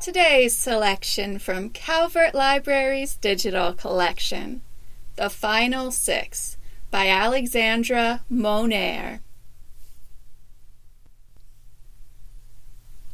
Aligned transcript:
Today's 0.00 0.56
selection 0.56 1.40
from 1.40 1.70
Calvert 1.70 2.32
Library's 2.32 3.16
digital 3.16 3.72
collection 3.72 4.62
The 5.16 5.28
Final 5.28 5.90
Six 5.90 6.56
by 6.92 7.08
Alexandra 7.08 8.22
Monir. 8.30 9.18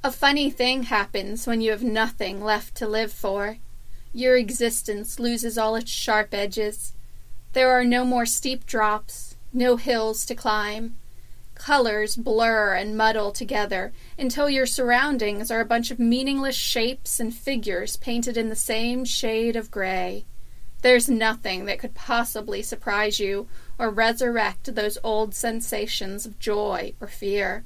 A 0.04 0.12
funny 0.12 0.50
thing 0.50 0.84
happens 0.84 1.46
when 1.46 1.62
you 1.62 1.70
have 1.70 1.82
nothing 1.82 2.44
left 2.44 2.74
to 2.74 2.86
live 2.86 3.10
for. 3.10 3.56
Your 4.12 4.36
existence 4.36 5.18
loses 5.18 5.56
all 5.56 5.76
its 5.76 5.90
sharp 5.90 6.34
edges. 6.34 6.92
There 7.54 7.70
are 7.70 7.84
no 7.84 8.04
more 8.04 8.26
steep 8.26 8.66
drops, 8.66 9.36
no 9.54 9.76
hills 9.76 10.26
to 10.26 10.34
climb. 10.34 10.96
Colors 11.54 12.16
blur 12.16 12.74
and 12.74 12.96
muddle 12.96 13.30
together 13.30 13.92
until 14.18 14.50
your 14.50 14.66
surroundings 14.66 15.50
are 15.50 15.60
a 15.60 15.64
bunch 15.64 15.90
of 15.90 15.98
meaningless 15.98 16.56
shapes 16.56 17.20
and 17.20 17.34
figures 17.34 17.96
painted 17.96 18.36
in 18.36 18.48
the 18.48 18.56
same 18.56 19.04
shade 19.04 19.56
of 19.56 19.70
gray. 19.70 20.24
There's 20.82 21.08
nothing 21.08 21.64
that 21.64 21.78
could 21.78 21.94
possibly 21.94 22.60
surprise 22.60 23.18
you 23.18 23.48
or 23.78 23.88
resurrect 23.88 24.74
those 24.74 24.98
old 25.02 25.34
sensations 25.34 26.26
of 26.26 26.38
joy 26.38 26.94
or 27.00 27.06
fear. 27.06 27.64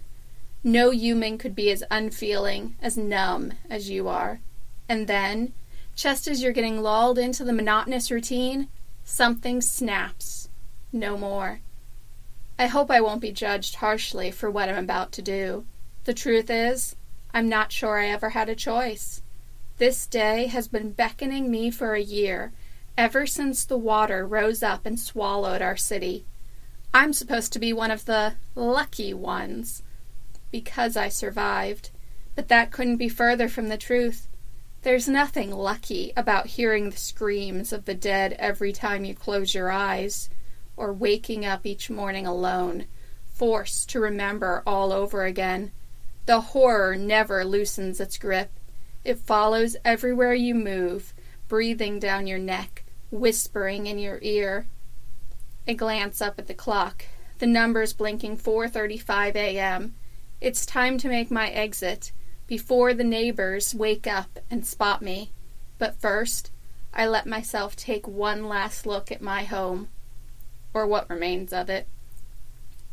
No 0.63 0.91
human 0.91 1.39
could 1.39 1.55
be 1.55 1.71
as 1.71 1.83
unfeeling, 1.91 2.77
as 2.81 2.97
numb 2.97 3.55
as 3.69 3.91
you 3.91 4.07
are. 4.07 4.41
And 4.89 5.07
then, 5.07 5.53
just 5.97 6.29
as 6.29 6.43
you're 6.43 6.53
getting 6.53 6.81
lulled 6.81 7.19
into 7.19 7.43
the 7.43 7.53
monotonous 7.53 8.11
routine, 8.11 8.69
something 9.03 9.61
snaps. 9.61 10.49
No 10.93 11.17
more. 11.19 11.61
I 12.61 12.67
hope 12.67 12.91
I 12.91 13.01
won't 13.01 13.21
be 13.21 13.31
judged 13.31 13.77
harshly 13.77 14.33
for 14.33 14.51
what 14.51 14.69
I'm 14.69 14.83
about 14.83 15.13
to 15.13 15.23
do. 15.23 15.65
The 16.05 16.15
truth 16.15 16.51
is, 16.51 16.97
I'm 17.33 17.49
not 17.49 17.71
sure 17.71 18.01
I 18.01 18.09
ever 18.09 18.31
had 18.31 18.49
a 18.49 18.57
choice. 18.57 19.23
This 19.77 20.09
day 20.09 20.47
has 20.47 20.67
been 20.67 20.91
beckoning 20.91 21.53
me 21.53 21.71
for 21.71 21.95
a 21.95 22.01
year, 22.01 22.53
ever 22.97 23.27
since 23.27 23.65
the 23.65 23.79
water 23.79 24.27
rose 24.27 24.61
up 24.61 24.87
and 24.87 24.99
swallowed 24.99 25.63
our 25.63 25.77
city. 25.77 26.27
I'm 26.93 27.13
supposed 27.13 27.53
to 27.53 27.61
be 27.61 27.73
one 27.73 27.93
of 27.93 28.07
the 28.07 28.35
lucky 28.57 29.15
ones 29.15 29.85
because 30.51 30.97
I 30.97 31.11
survived, 31.11 31.91
but 32.35 32.49
that 32.49 32.73
couldn't 32.73 32.97
be 32.97 33.09
further 33.09 33.49
from 33.49 33.69
the 33.69 33.79
truth. 33.79 34.27
There's 34.83 35.07
nothing 35.07 35.53
lucky 35.53 36.13
about 36.17 36.49
hearing 36.49 36.91
the 36.91 36.97
screams 36.97 37.73
of 37.73 37.85
the 37.85 37.95
dead 37.95 38.33
every 38.33 38.73
time 38.73 39.05
you 39.05 39.15
close 39.15 39.55
your 39.55 39.71
eyes 39.71 40.29
or 40.79 40.93
waking 40.93 41.45
up 41.45 41.67
each 41.67 41.91
morning 41.91 42.25
alone, 42.25 42.87
forced 43.27 43.91
to 43.91 44.01
remember 44.01 44.63
all 44.65 44.93
over 44.93 45.25
again. 45.25 45.73
The 46.27 46.41
horror 46.41 46.95
never 46.95 47.45
loosens 47.45 48.01
its 48.01 48.17
grip. 48.17 48.53
It 49.05 49.19
follows 49.19 49.77
everywhere 49.85 50.35
you 50.35 50.55
move, 50.55 51.13
breathing 51.49 51.99
down 51.99 52.27
your 52.27 52.39
neck, 52.39 52.85
whispering 53.11 53.87
in 53.87 53.99
your 53.99 54.19
ear. 54.23 54.69
I 55.67 55.73
glance 55.73 56.23
up 56.23 56.39
at 56.39 56.47
the 56.47 56.55
clock. 56.55 57.05
The 57.39 57.47
numbers 57.47 57.93
blinking 57.93 58.39
4:35 58.39 59.35
a.m. 59.35 59.95
It's 60.41 60.65
time 60.65 60.97
to 60.99 61.09
make 61.09 61.31
my 61.31 61.49
exit 61.51 62.13
before 62.47 62.95
the 62.95 63.05
neighbors 63.05 63.75
wake 63.75 64.07
up 64.07 64.39
and 64.51 64.65
spot 64.65 65.03
me. 65.03 65.33
But 65.77 66.01
first, 66.01 66.51
I 66.95 67.07
let 67.07 67.27
myself 67.27 67.75
take 67.75 68.07
one 68.07 68.49
last 68.49 68.87
look 68.87 69.11
at 69.11 69.21
my 69.21 69.45
home 69.45 69.89
or 70.75 70.87
what 70.87 71.09
remains 71.09 71.53
of 71.53 71.69
it. 71.69 71.87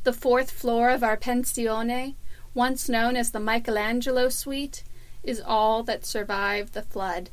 The 0.04 0.14
fourth 0.14 0.52
floor 0.52 0.90
of 0.92 1.04
our 1.04 1.18
pensione, 1.18 2.16
once 2.54 2.88
known 2.88 3.16
as 3.18 3.32
the 3.32 3.40
Michelangelo 3.40 4.30
Suite, 4.30 4.84
is 5.24 5.42
all 5.42 5.84
that 5.84 6.06
survived 6.06 6.74
the 6.74 6.84
flood. 6.84 7.30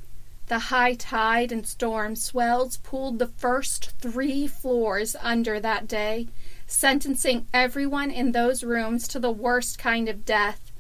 The 0.47 0.59
high 0.59 0.95
tide 0.95 1.53
and 1.53 1.67
storm 1.67 2.17
swells 2.17 2.79
pulled 2.79 3.19
the 3.19 3.29
first 3.29 3.93
three 3.99 4.47
floors 4.47 5.15
under 5.21 5.61
that 5.61 5.87
day, 5.87 6.29
sentencing 6.67 7.47
everyone 7.55 8.11
in 8.11 8.33
those 8.33 8.65
rooms 8.65 9.07
to 9.09 9.19
the 9.19 9.31
worst 9.31 9.79
kind 9.79 10.09
of 10.09 10.25
death. 10.25 10.73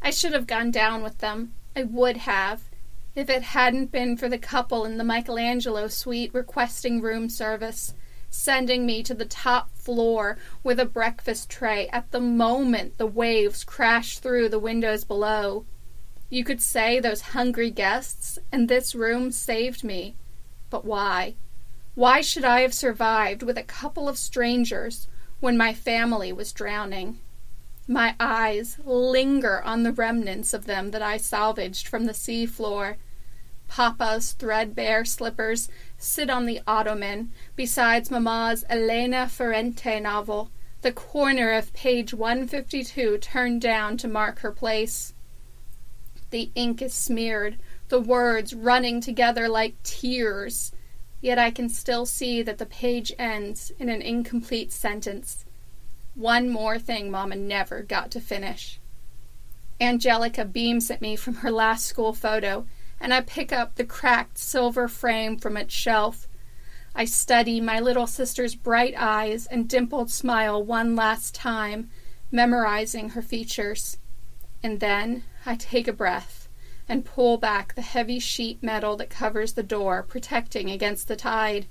I 0.00 0.10
should 0.10 0.32
have 0.32 0.46
gone 0.46 0.70
down 0.70 1.02
with 1.02 1.18
them. 1.18 1.54
I 1.74 1.82
would 1.82 2.18
have. 2.18 2.62
If 3.14 3.28
it 3.28 3.42
hadn't 3.42 3.90
been 3.90 4.16
for 4.16 4.28
the 4.28 4.38
couple 4.38 4.84
in 4.84 4.98
the 4.98 5.04
Michelangelo 5.04 5.88
suite 5.88 6.32
requesting 6.32 7.00
room 7.00 7.28
service 7.28 7.94
sending 8.30 8.84
me 8.84 9.02
to 9.02 9.14
the 9.14 9.24
top 9.24 9.74
floor 9.76 10.36
with 10.62 10.78
a 10.78 10.84
breakfast 10.84 11.48
tray 11.48 11.88
at 11.88 12.10
the 12.10 12.20
moment 12.20 12.98
the 12.98 13.06
waves 13.06 13.64
crashed 13.64 14.22
through 14.22 14.48
the 14.48 14.58
windows 14.58 15.04
below. 15.04 15.64
You 16.30 16.44
could 16.44 16.60
say 16.60 17.00
those 17.00 17.32
hungry 17.32 17.70
guests 17.70 18.38
and 18.52 18.68
this 18.68 18.94
room 18.94 19.30
saved 19.32 19.82
me. 19.82 20.16
But 20.70 20.84
why? 20.84 21.34
Why 21.94 22.20
should 22.20 22.44
I 22.44 22.60
have 22.60 22.74
survived 22.74 23.42
with 23.42 23.56
a 23.56 23.62
couple 23.62 24.08
of 24.08 24.18
strangers 24.18 25.08
when 25.40 25.56
my 25.56 25.72
family 25.72 26.32
was 26.32 26.52
drowning? 26.52 27.18
My 27.86 28.14
eyes 28.20 28.78
linger 28.84 29.62
on 29.62 29.82
the 29.82 29.92
remnants 29.92 30.52
of 30.52 30.66
them 30.66 30.90
that 30.90 31.00
I 31.00 31.16
salvaged 31.16 31.88
from 31.88 32.04
the 32.04 32.12
sea 32.14 32.44
floor 32.44 32.98
Papa's 33.68 34.32
threadbare 34.32 35.04
slippers 35.04 35.68
sit 35.98 36.30
on 36.30 36.46
the 36.46 36.60
ottoman 36.66 37.30
beside 37.54 38.10
Mamma's 38.10 38.64
Elena 38.68 39.28
Ferrante 39.28 40.00
novel, 40.00 40.50
the 40.80 40.90
corner 40.90 41.52
of 41.52 41.72
page 41.72 42.14
152 42.14 43.18
turned 43.18 43.60
down 43.60 43.96
to 43.98 44.08
mark 44.08 44.40
her 44.40 44.50
place. 44.50 45.12
The 46.30 46.50
ink 46.54 46.82
is 46.82 46.94
smeared, 46.94 47.58
the 47.88 48.00
words 48.00 48.54
running 48.54 49.00
together 49.00 49.48
like 49.48 49.82
tears, 49.82 50.72
yet 51.20 51.38
I 51.38 51.50
can 51.50 51.68
still 51.68 52.06
see 52.06 52.42
that 52.42 52.58
the 52.58 52.66
page 52.66 53.12
ends 53.18 53.70
in 53.78 53.88
an 53.88 54.02
incomplete 54.02 54.72
sentence. 54.72 55.44
One 56.14 56.48
more 56.48 56.78
thing 56.78 57.10
Mamma 57.10 57.36
never 57.36 57.82
got 57.82 58.10
to 58.12 58.20
finish. 58.20 58.80
Angelica 59.80 60.44
beams 60.44 60.90
at 60.90 61.00
me 61.00 61.14
from 61.16 61.36
her 61.36 61.50
last 61.50 61.84
school 61.84 62.12
photo 62.12 62.66
and 63.00 63.14
I 63.14 63.20
pick 63.20 63.52
up 63.52 63.74
the 63.74 63.84
cracked 63.84 64.38
silver 64.38 64.88
frame 64.88 65.38
from 65.38 65.56
its 65.56 65.74
shelf. 65.74 66.28
I 66.94 67.04
study 67.04 67.60
my 67.60 67.78
little 67.80 68.06
sister's 68.06 68.54
bright 68.54 68.94
eyes 68.96 69.46
and 69.46 69.68
dimpled 69.68 70.10
smile 70.10 70.62
one 70.62 70.96
last 70.96 71.34
time, 71.34 71.90
memorizing 72.30 73.10
her 73.10 73.22
features. 73.22 73.98
And 74.62 74.80
then 74.80 75.22
I 75.46 75.54
take 75.54 75.86
a 75.86 75.92
breath 75.92 76.48
and 76.88 77.04
pull 77.04 77.36
back 77.36 77.74
the 77.74 77.82
heavy 77.82 78.18
sheet 78.18 78.62
metal 78.62 78.96
that 78.96 79.10
covers 79.10 79.52
the 79.52 79.62
door, 79.62 80.02
protecting 80.02 80.70
against 80.70 81.06
the 81.06 81.16
tide. 81.16 81.66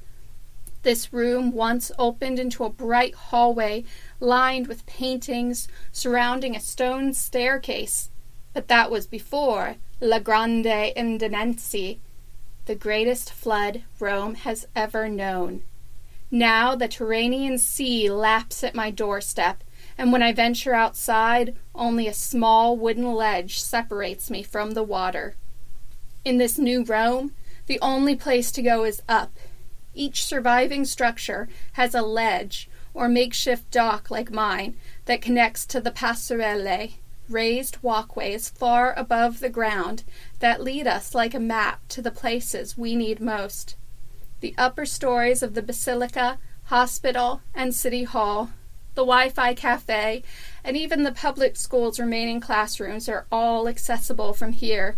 This 0.83 1.11
room 1.11 1.51
once 1.51 1.91
opened 1.97 2.39
into 2.39 2.63
a 2.63 2.69
bright 2.69 3.15
hallway 3.15 3.83
lined 4.19 4.67
with 4.67 4.85
paintings 4.85 5.67
surrounding 5.91 6.55
a 6.55 6.61
stone 6.61 7.13
staircase, 7.13 8.09
but 8.57 8.69
that 8.69 8.89
was 8.89 9.05
before 9.05 9.75
La 10.01 10.17
Grande 10.17 10.91
Inondazione, 10.97 11.99
the 12.65 12.73
greatest 12.73 13.31
flood 13.31 13.83
Rome 13.99 14.33
has 14.33 14.67
ever 14.75 15.07
known. 15.07 15.61
Now 16.31 16.73
the 16.73 16.87
Tyrrhenian 16.87 17.59
Sea 17.59 18.09
laps 18.09 18.63
at 18.63 18.73
my 18.73 18.89
doorstep, 18.89 19.63
and 19.95 20.11
when 20.11 20.23
I 20.23 20.33
venture 20.33 20.73
outside, 20.73 21.55
only 21.75 22.07
a 22.07 22.15
small 22.15 22.75
wooden 22.75 23.13
ledge 23.13 23.59
separates 23.59 24.31
me 24.31 24.41
from 24.41 24.71
the 24.71 24.81
water. 24.81 25.35
In 26.25 26.39
this 26.39 26.57
new 26.57 26.83
Rome, 26.83 27.33
the 27.67 27.77
only 27.79 28.15
place 28.15 28.51
to 28.53 28.63
go 28.63 28.85
is 28.85 29.03
up. 29.07 29.37
Each 29.93 30.25
surviving 30.25 30.83
structure 30.85 31.47
has 31.73 31.93
a 31.93 32.01
ledge 32.01 32.67
or 32.95 33.07
makeshift 33.07 33.69
dock 33.69 34.09
like 34.09 34.31
mine 34.31 34.75
that 35.05 35.21
connects 35.21 35.63
to 35.67 35.79
the 35.79 35.91
passerelle 35.91 36.93
raised 37.29 37.81
walkways 37.81 38.49
far 38.49 38.93
above 38.93 39.39
the 39.39 39.49
ground 39.49 40.03
that 40.39 40.61
lead 40.61 40.87
us 40.87 41.13
like 41.13 41.33
a 41.33 41.39
map 41.39 41.87
to 41.89 42.01
the 42.01 42.11
places 42.11 42.77
we 42.77 42.95
need 42.95 43.19
most. 43.19 43.75
The 44.39 44.55
upper 44.57 44.85
stories 44.85 45.41
of 45.41 45.53
the 45.53 45.61
Basilica, 45.61 46.37
Hospital, 46.65 47.41
and 47.55 47.73
City 47.73 48.03
Hall, 48.03 48.51
the 48.95 49.03
Wi 49.03 49.29
Fi 49.29 49.53
cafe, 49.53 50.23
and 50.63 50.75
even 50.75 51.03
the 51.03 51.11
public 51.11 51.55
school's 51.55 51.99
remaining 51.99 52.39
classrooms 52.39 53.07
are 53.07 53.25
all 53.31 53.67
accessible 53.67 54.33
from 54.33 54.51
here. 54.51 54.97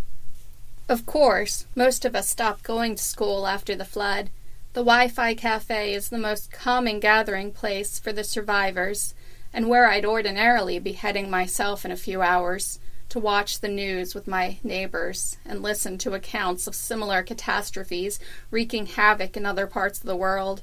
Of 0.88 1.06
course, 1.06 1.68
most 1.76 2.06
of 2.06 2.16
us 2.16 2.30
stopped 2.30 2.64
going 2.64 2.96
to 2.96 3.04
school 3.04 3.46
after 3.46 3.76
the 3.76 3.86
flood. 3.86 4.30
The 4.74 4.82
Wi 4.82 5.08
Fi 5.08 5.36
cafe 5.36 5.94
is 5.94 6.10
the 6.10 6.18
most 6.18 6.52
common 6.52 7.00
gathering 7.00 7.52
place 7.52 8.00
for 8.00 8.14
the 8.14 8.24
survivors 8.24 9.14
and 9.54 9.70
where 9.70 9.88
I'd 9.88 10.06
ordinarily 10.06 10.80
be 10.80 10.94
heading 10.94 11.30
myself 11.30 11.86
in 11.86 11.92
a 11.92 11.98
few 11.98 12.22
hours 12.22 12.80
to 13.10 13.20
watch 13.20 13.60
the 13.60 13.68
news 13.68 14.14
with 14.14 14.28
my 14.28 14.60
neighbors 14.64 15.38
and 15.44 15.64
listen 15.64 15.98
to 15.98 16.14
accounts 16.14 16.68
of 16.68 16.76
similar 16.76 17.24
catastrophes 17.24 18.20
wreaking 18.52 18.86
havoc 18.86 19.36
in 19.36 19.46
other 19.46 19.66
parts 19.66 20.00
of 20.00 20.06
the 20.06 20.16
world. 20.16 20.62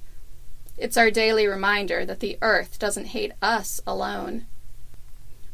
It's 0.78 0.96
our 0.96 1.10
daily 1.10 1.46
reminder 1.46 2.04
that 2.04 2.20
the 2.20 2.38
earth 2.42 2.78
doesn't 2.78 3.06
hate 3.06 3.32
us 3.42 3.80
alone. 3.86 4.46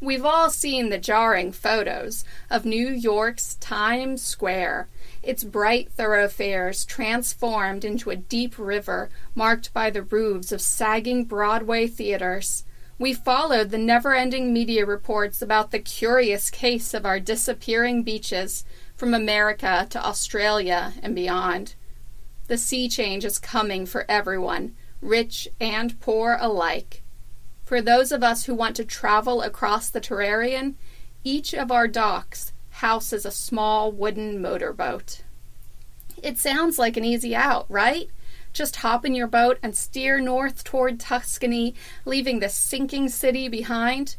We've 0.03 0.25
all 0.25 0.51
seen 0.51 0.89
the 0.89 0.99
jarring 0.99 1.53
photos 1.53 2.25
of 2.51 2.65
New 2.65 2.89
York's 2.89 3.55
Times 3.55 4.21
Square, 4.21 4.89
its 5.23 5.45
bright 5.45 5.93
thoroughfares 5.93 6.85
transformed 6.85 7.85
into 7.85 8.11
a 8.11 8.17
deep 8.17 8.59
river 8.59 9.11
marked 9.37 9.73
by 9.73 9.91
the 9.91 10.03
roofs 10.03 10.51
of 10.51 10.61
sagging 10.61 11.25
Broadway 11.25 11.87
theaters. 11.87 12.65
We 13.03 13.15
followed 13.15 13.71
the 13.71 13.79
never 13.79 14.15
ending 14.15 14.53
media 14.53 14.87
reports 14.87 15.43
about 15.43 15.73
the 15.73 15.81
curious 15.81 16.51
case 16.51 16.95
of 16.95 17.05
our 17.05 17.19
disappearing 17.19 18.05
beaches 18.05 18.65
from 18.95 19.13
America 19.13 19.89
to 19.91 20.07
Australia 20.07 20.93
and 21.03 21.13
beyond. 21.13 21.75
The 22.47 22.57
sea 22.57 22.89
change 22.89 23.25
is 23.25 23.41
coming 23.41 23.87
for 23.87 24.07
everyone, 24.09 24.77
rich 25.01 25.49
and 25.61 25.99
poor 25.99 26.39
alike. 26.41 27.03
For 27.65 27.83
those 27.83 28.13
of 28.13 28.23
us 28.23 28.45
who 28.45 28.55
want 28.55 28.77
to 28.77 28.85
travel 28.85 29.43
across 29.43 29.91
the 29.91 30.01
Tyrrhenian, 30.01 30.75
each 31.25 31.55
of 31.55 31.73
our 31.73 31.89
docks 31.89 32.53
houses 32.71 33.27
a 33.27 33.33
small 33.33 33.91
wooden 33.91 34.41
motorboat. 34.41 35.23
It 36.23 36.39
sounds 36.39 36.79
like 36.79 36.97
an 36.97 37.05
easy 37.05 37.35
out, 37.35 37.67
right? 37.69 38.11
Just 38.53 38.77
hop 38.77 39.05
in 39.05 39.15
your 39.15 39.27
boat 39.27 39.59
and 39.63 39.77
steer 39.77 40.21
north 40.21 40.63
toward 40.65 41.01
Tuscany, 41.01 41.75
leaving 42.05 42.41
the 42.41 42.49
sinking 42.49 43.09
city 43.09 43.49
behind. 43.49 44.17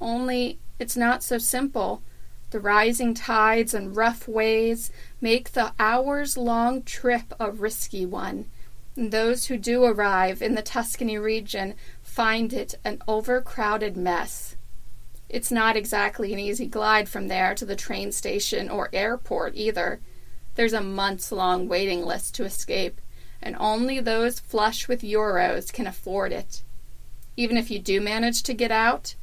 Only 0.00 0.58
it's 0.78 0.96
not 0.96 1.22
so 1.22 1.38
simple. 1.38 2.02
The 2.50 2.60
rising 2.60 3.14
tides 3.14 3.72
and 3.72 3.96
rough 3.96 4.28
waves 4.28 4.90
make 5.20 5.52
the 5.52 5.72
hours 5.78 6.36
long 6.36 6.82
trip 6.82 7.32
a 7.40 7.50
risky 7.50 8.04
one. 8.04 8.46
And 8.94 9.10
those 9.10 9.46
who 9.46 9.56
do 9.56 9.84
arrive 9.84 10.42
in 10.42 10.54
the 10.54 10.62
Tuscany 10.62 11.16
region 11.16 11.74
find 12.02 12.52
it 12.52 12.74
an 12.84 13.02
overcrowded 13.08 13.96
mess. 13.96 14.54
It's 15.28 15.50
not 15.50 15.78
exactly 15.78 16.34
an 16.34 16.38
easy 16.38 16.66
glide 16.66 17.08
from 17.08 17.28
there 17.28 17.54
to 17.54 17.64
the 17.64 17.74
train 17.74 18.12
station 18.12 18.68
or 18.68 18.90
airport 18.92 19.54
either. 19.56 20.00
There's 20.56 20.74
a 20.74 20.82
months 20.82 21.32
long 21.32 21.68
waiting 21.68 22.04
list 22.04 22.34
to 22.34 22.44
escape, 22.44 23.00
and 23.42 23.56
only 23.58 24.00
those 24.00 24.40
flush 24.40 24.88
with 24.88 25.02
euros 25.02 25.72
can 25.72 25.86
afford 25.86 26.32
it. 26.32 26.62
Even 27.36 27.56
if 27.56 27.70
you 27.70 27.78
do 27.78 28.00
manage 28.00 28.42
to 28.42 28.54
get 28.54 28.70
out, 28.70 29.14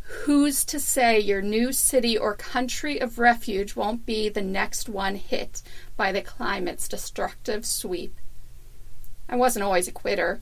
who's 0.00 0.64
to 0.64 0.78
say 0.78 1.18
your 1.18 1.42
new 1.42 1.72
city 1.72 2.16
or 2.16 2.34
country 2.34 3.00
of 3.00 3.18
refuge 3.18 3.74
won't 3.74 4.06
be 4.06 4.28
the 4.28 4.42
next 4.42 4.88
one 4.88 5.16
hit 5.16 5.62
by 5.96 6.12
the 6.12 6.22
climate's 6.22 6.88
destructive 6.88 7.66
sweep? 7.66 8.14
I 9.28 9.36
wasn't 9.36 9.64
always 9.64 9.88
a 9.88 9.92
quitter. 9.92 10.40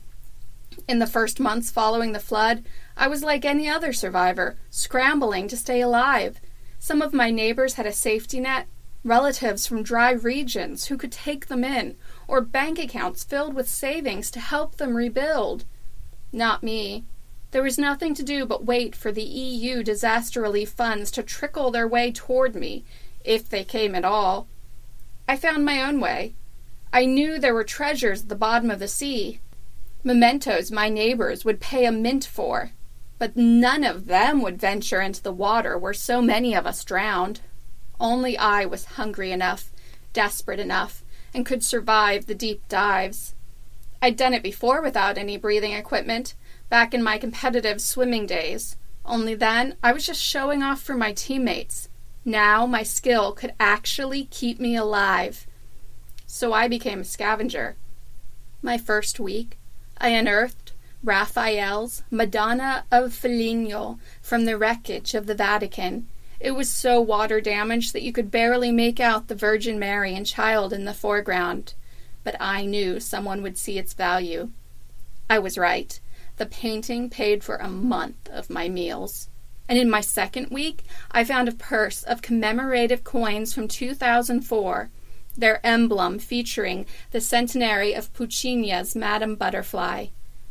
In 0.88 0.98
the 0.98 1.06
first 1.06 1.40
months 1.40 1.70
following 1.70 2.12
the 2.12 2.20
flood, 2.20 2.64
I 2.96 3.08
was 3.08 3.22
like 3.22 3.44
any 3.44 3.68
other 3.68 3.92
survivor, 3.92 4.56
scrambling 4.70 5.48
to 5.48 5.56
stay 5.56 5.80
alive. 5.80 6.40
Some 6.78 7.00
of 7.00 7.14
my 7.14 7.30
neighbors 7.30 7.74
had 7.74 7.86
a 7.86 7.92
safety 7.92 8.40
net, 8.40 8.66
relatives 9.04 9.66
from 9.66 9.82
dry 9.82 10.10
regions 10.10 10.86
who 10.86 10.96
could 10.96 11.12
take 11.12 11.46
them 11.46 11.62
in, 11.62 11.96
or 12.26 12.40
bank 12.40 12.78
accounts 12.78 13.24
filled 13.24 13.54
with 13.54 13.68
savings 13.68 14.30
to 14.32 14.40
help 14.40 14.76
them 14.76 14.96
rebuild. 14.96 15.64
Not 16.32 16.62
me. 16.62 17.04
There 17.50 17.62
was 17.62 17.78
nothing 17.78 18.14
to 18.14 18.22
do 18.22 18.46
but 18.46 18.64
wait 18.64 18.96
for 18.96 19.12
the 19.12 19.22
EU 19.22 19.82
disaster 19.82 20.40
relief 20.40 20.70
funds 20.70 21.10
to 21.12 21.22
trickle 21.22 21.70
their 21.70 21.86
way 21.86 22.10
toward 22.10 22.56
me, 22.56 22.84
if 23.24 23.48
they 23.48 23.64
came 23.64 23.94
at 23.94 24.04
all. 24.04 24.48
I 25.28 25.36
found 25.36 25.64
my 25.64 25.82
own 25.82 26.00
way. 26.00 26.34
I 26.92 27.06
knew 27.06 27.38
there 27.38 27.54
were 27.54 27.64
treasures 27.64 28.22
at 28.22 28.28
the 28.28 28.34
bottom 28.34 28.70
of 28.70 28.78
the 28.78 28.88
sea, 28.88 29.40
mementos 30.04 30.70
my 30.70 30.88
neighbors 30.88 31.44
would 31.44 31.60
pay 31.60 31.86
a 31.86 31.92
mint 31.92 32.24
for, 32.26 32.72
but 33.18 33.36
none 33.36 33.82
of 33.82 34.06
them 34.06 34.42
would 34.42 34.60
venture 34.60 35.00
into 35.00 35.22
the 35.22 35.32
water 35.32 35.78
where 35.78 35.94
so 35.94 36.20
many 36.20 36.54
of 36.54 36.66
us 36.66 36.84
drowned. 36.84 37.40
Only 37.98 38.36
I 38.36 38.66
was 38.66 38.84
hungry 38.84 39.32
enough, 39.32 39.72
desperate 40.12 40.60
enough, 40.60 41.03
and 41.34 41.44
could 41.44 41.64
survive 41.64 42.26
the 42.26 42.34
deep 42.34 42.66
dives. 42.68 43.34
I'd 44.00 44.16
done 44.16 44.32
it 44.32 44.42
before 44.42 44.80
without 44.80 45.18
any 45.18 45.36
breathing 45.36 45.72
equipment, 45.72 46.34
back 46.68 46.94
in 46.94 47.02
my 47.02 47.18
competitive 47.18 47.80
swimming 47.80 48.26
days. 48.26 48.76
Only 49.04 49.34
then 49.34 49.76
I 49.82 49.92
was 49.92 50.06
just 50.06 50.22
showing 50.22 50.62
off 50.62 50.80
for 50.80 50.94
my 50.94 51.12
teammates. 51.12 51.88
Now 52.24 52.66
my 52.66 52.82
skill 52.82 53.32
could 53.32 53.52
actually 53.58 54.24
keep 54.24 54.58
me 54.58 54.76
alive. 54.76 55.46
So 56.26 56.52
I 56.52 56.68
became 56.68 57.00
a 57.00 57.04
scavenger. 57.04 57.76
My 58.62 58.78
first 58.78 59.20
week, 59.20 59.58
I 59.98 60.08
unearthed 60.08 60.72
Raphael's 61.02 62.02
Madonna 62.10 62.84
of 62.90 63.12
Foligno 63.12 63.98
from 64.22 64.46
the 64.46 64.56
wreckage 64.56 65.14
of 65.14 65.26
the 65.26 65.34
Vatican. 65.34 66.08
It 66.44 66.54
was 66.54 66.68
so 66.68 67.00
water 67.00 67.40
damaged 67.40 67.94
that 67.94 68.02
you 68.02 68.12
could 68.12 68.30
barely 68.30 68.70
make 68.70 69.00
out 69.00 69.28
the 69.28 69.34
Virgin 69.34 69.78
Mary 69.78 70.14
and 70.14 70.26
Child 70.26 70.74
in 70.74 70.84
the 70.84 70.92
foreground. 70.92 71.72
But 72.22 72.36
I 72.38 72.66
knew 72.66 73.00
someone 73.00 73.40
would 73.40 73.56
see 73.56 73.78
its 73.78 73.94
value. 73.94 74.50
I 75.30 75.38
was 75.38 75.56
right. 75.56 75.98
The 76.36 76.44
painting 76.44 77.08
paid 77.08 77.42
for 77.42 77.56
a 77.56 77.70
month 77.70 78.28
of 78.28 78.50
my 78.50 78.68
meals. 78.68 79.30
And 79.70 79.78
in 79.78 79.88
my 79.88 80.02
second 80.02 80.50
week, 80.50 80.82
I 81.10 81.24
found 81.24 81.48
a 81.48 81.52
purse 81.52 82.02
of 82.02 82.20
commemorative 82.20 83.04
coins 83.04 83.54
from 83.54 83.66
2004 83.66 84.90
their 85.38 85.66
emblem 85.66 86.18
featuring 86.18 86.84
the 87.10 87.22
centenary 87.22 87.94
of 87.94 88.12
Puccini's 88.12 88.94
Madame 88.94 89.34
Butterfly. 89.34 90.08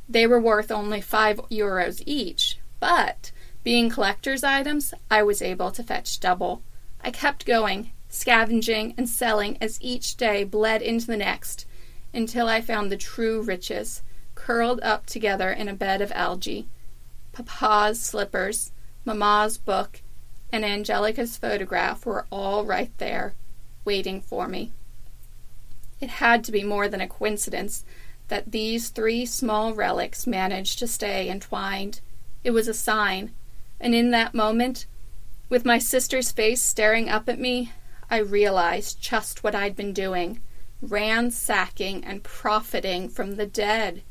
They 0.09 0.25
were 0.25 0.39
worth 0.39 0.71
only 0.71 1.01
five 1.01 1.37
euros 1.51 2.01
each, 2.07 2.57
but 2.79 3.31
being 3.63 3.89
collector's 3.89 4.43
items, 4.43 4.93
I 5.09 5.23
was 5.23 5.41
able 5.41 5.71
to 5.71 5.83
fetch 5.83 6.19
double. 6.19 6.61
I 7.01 7.11
kept 7.11 7.45
going, 7.45 7.91
scavenging 8.09 8.93
and 8.97 9.07
selling 9.07 9.57
as 9.61 9.81
each 9.81 10.17
day 10.17 10.43
bled 10.43 10.81
into 10.81 11.07
the 11.07 11.17
next, 11.17 11.65
until 12.13 12.47
I 12.47 12.61
found 12.61 12.91
the 12.91 12.97
true 12.97 13.41
riches, 13.41 14.01
curled 14.35 14.81
up 14.81 15.05
together 15.05 15.51
in 15.51 15.67
a 15.67 15.73
bed 15.73 16.01
of 16.01 16.11
algae. 16.11 16.67
Papa's 17.31 18.01
slippers, 18.01 18.71
Mamma's 19.05 19.57
book, 19.57 20.01
and 20.51 20.63
Angelica's 20.63 21.37
photograph 21.37 22.05
were 22.05 22.25
all 22.29 22.65
right 22.65 22.91
there 22.97 23.33
waiting 23.85 24.21
for 24.21 24.47
me. 24.47 24.71
It 25.99 26.09
had 26.09 26.43
to 26.43 26.51
be 26.51 26.63
more 26.63 26.87
than 26.87 27.01
a 27.01 27.07
coincidence 27.07 27.85
that 28.27 28.51
these 28.51 28.89
three 28.89 29.25
small 29.25 29.73
relics 29.73 30.27
managed 30.27 30.79
to 30.79 30.87
stay 30.87 31.29
entwined. 31.29 32.01
It 32.43 32.51
was 32.51 32.67
a 32.67 32.73
sign, 32.73 33.31
and 33.79 33.93
in 33.95 34.11
that 34.11 34.33
moment, 34.33 34.85
with 35.49 35.65
my 35.65 35.77
sister's 35.77 36.31
face 36.31 36.61
staring 36.61 37.09
up 37.09 37.27
at 37.29 37.39
me, 37.39 37.71
I 38.09 38.17
realized 38.17 39.01
just 39.01 39.43
what 39.43 39.55
I'd 39.55 39.75
been 39.75 39.93
doing 39.93 40.41
ransacking 40.83 42.03
and 42.03 42.23
profiting 42.23 43.07
from 43.07 43.35
the 43.35 43.45
dead. 43.45 44.03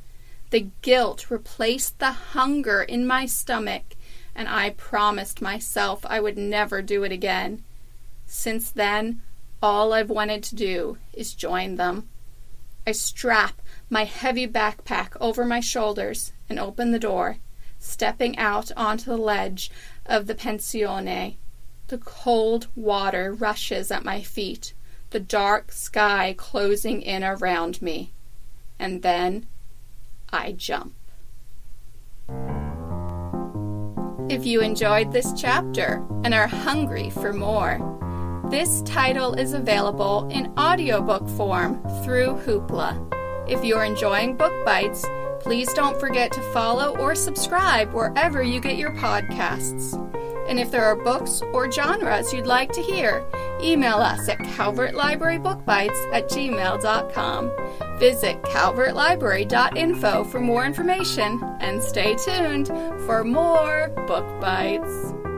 The 0.50 0.68
guilt 0.80 1.30
replaced 1.30 1.98
the 1.98 2.12
hunger 2.12 2.82
in 2.82 3.06
my 3.06 3.26
stomach, 3.26 3.82
and 4.34 4.48
I 4.48 4.70
promised 4.70 5.42
myself 5.42 6.04
I 6.06 6.20
would 6.20 6.38
never 6.38 6.82
do 6.82 7.04
it 7.04 7.12
again. 7.12 7.62
Since 8.26 8.70
then, 8.70 9.22
all 9.62 9.92
I've 9.92 10.10
wanted 10.10 10.42
to 10.44 10.54
do 10.54 10.98
is 11.12 11.34
join 11.34 11.76
them. 11.76 12.08
I 12.87 12.92
strap 12.92 13.60
my 13.88 14.04
heavy 14.04 14.48
backpack 14.48 15.16
over 15.20 15.44
my 15.44 15.60
shoulders 15.60 16.32
and 16.48 16.58
open 16.58 16.90
the 16.90 16.98
door, 16.98 17.37
stepping 17.82 18.38
out 18.38 18.70
onto 18.76 19.04
the 19.06 19.16
ledge 19.16 19.70
of 20.06 20.26
the 20.26 20.34
pensione. 20.34 21.36
The 21.88 21.98
cold 21.98 22.68
water 22.74 23.32
rushes 23.32 23.90
at 23.90 24.04
my 24.04 24.22
feet, 24.22 24.72
the 25.10 25.20
dark 25.20 25.72
sky 25.72 26.34
closing 26.38 27.02
in 27.02 27.22
around 27.22 27.82
me. 27.82 28.12
And 28.78 29.02
then 29.02 29.46
I 30.32 30.52
jump. 30.52 30.94
If 34.30 34.46
you 34.46 34.62
enjoyed 34.62 35.12
this 35.12 35.32
chapter 35.36 36.06
and 36.24 36.32
are 36.32 36.46
hungry 36.46 37.10
for 37.10 37.32
more, 37.32 37.88
this 38.50 38.82
title 38.82 39.34
is 39.34 39.52
available 39.52 40.28
in 40.30 40.52
audiobook 40.58 41.28
form 41.30 41.82
through 42.02 42.40
Hoopla. 42.44 43.50
If 43.50 43.64
you're 43.64 43.84
enjoying 43.84 44.36
Book 44.36 44.52
Bites, 44.64 45.04
please 45.42 45.72
don't 45.75 45.99
forget 46.00 46.32
to 46.32 46.40
follow 46.52 46.96
or 46.99 47.14
subscribe 47.14 47.92
wherever 47.92 48.42
you 48.42 48.61
get 48.61 48.76
your 48.76 48.92
podcasts. 48.92 49.99
And 50.49 50.58
if 50.58 50.70
there 50.70 50.84
are 50.84 50.96
books 50.96 51.42
or 51.52 51.70
genres 51.70 52.32
you'd 52.32 52.46
like 52.46 52.72
to 52.72 52.82
hear, 52.82 53.25
email 53.62 53.96
us 53.96 54.28
at 54.28 54.38
calvertlibrarybookbites 54.38 56.12
at 56.12 56.28
gmail.com. 56.28 57.99
Visit 57.99 58.42
calvertlibrary.info 58.42 60.25
for 60.25 60.40
more 60.40 60.66
information 60.66 61.42
and 61.61 61.82
stay 61.82 62.16
tuned 62.16 62.68
for 63.06 63.25
more 63.25 63.88
Book 64.06 64.26
Bites. 64.40 65.31